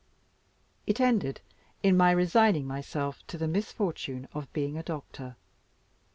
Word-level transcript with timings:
It 0.87 0.99
ended 0.99 1.41
in 1.83 1.95
my 1.95 2.09
resigning 2.09 2.65
myself 2.65 3.19
to 3.27 3.37
the 3.37 3.47
misfortune 3.47 4.27
of 4.33 4.51
being 4.51 4.75
a 4.75 4.81
doctor. 4.81 5.35